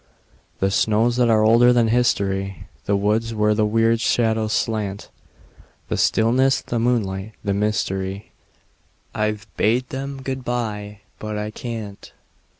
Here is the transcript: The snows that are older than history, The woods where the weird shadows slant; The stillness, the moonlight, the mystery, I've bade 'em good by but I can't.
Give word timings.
The 0.57 0.71
snows 0.71 1.17
that 1.17 1.29
are 1.29 1.43
older 1.43 1.71
than 1.71 1.89
history, 1.89 2.65
The 2.85 2.95
woods 2.95 3.35
where 3.35 3.53
the 3.53 3.67
weird 3.67 4.01
shadows 4.01 4.51
slant; 4.51 5.09
The 5.89 5.95
stillness, 5.97 6.59
the 6.59 6.79
moonlight, 6.79 7.33
the 7.43 7.53
mystery, 7.53 8.31
I've 9.13 9.45
bade 9.57 9.93
'em 9.93 10.23
good 10.23 10.43
by 10.43 11.01
but 11.19 11.37
I 11.37 11.51
can't. 11.51 12.11